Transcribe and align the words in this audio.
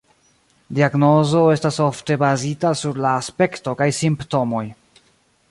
Diagnozo 0.77 1.43
estas 1.55 1.77
ofte 1.89 2.17
bazita 2.23 2.73
sur 2.81 2.99
la 3.07 3.13
aspekto 3.21 3.77
kaj 3.83 3.91
simptomoj. 4.01 4.65